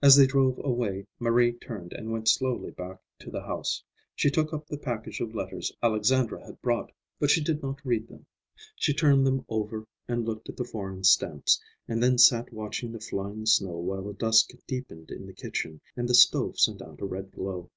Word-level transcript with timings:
As 0.00 0.14
they 0.14 0.28
drove 0.28 0.60
away, 0.64 1.08
Marie 1.18 1.52
turned 1.54 1.92
and 1.92 2.12
went 2.12 2.28
slowly 2.28 2.70
back 2.70 2.98
to 3.18 3.32
the 3.32 3.40
house. 3.42 3.82
She 4.14 4.30
took 4.30 4.52
up 4.52 4.68
the 4.68 4.78
package 4.78 5.18
of 5.18 5.34
letters 5.34 5.72
Alexandra 5.82 6.46
had 6.46 6.62
brought, 6.62 6.92
but 7.18 7.30
she 7.30 7.42
did 7.42 7.62
not 7.64 7.84
read 7.84 8.06
them. 8.06 8.26
She 8.76 8.94
turned 8.94 9.26
them 9.26 9.44
over 9.48 9.84
and 10.06 10.24
looked 10.24 10.48
at 10.48 10.56
the 10.56 10.64
foreign 10.64 11.02
stamps, 11.02 11.60
and 11.88 12.00
then 12.00 12.16
sat 12.16 12.52
watching 12.52 12.92
the 12.92 13.00
flying 13.00 13.44
snow 13.44 13.74
while 13.78 14.04
the 14.04 14.12
dusk 14.12 14.50
deepened 14.68 15.10
in 15.10 15.26
the 15.26 15.32
kitchen 15.34 15.80
and 15.96 16.08
the 16.08 16.14
stove 16.14 16.60
sent 16.60 16.80
out 16.80 17.00
a 17.00 17.04
red 17.04 17.32
glow. 17.32 17.68